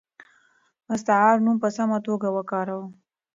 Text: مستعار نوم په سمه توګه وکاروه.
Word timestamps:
مستعار 0.87 1.37
نوم 1.45 1.57
په 1.63 1.69
سمه 1.77 1.97
توګه 2.07 2.27
وکاروه. 2.35 2.85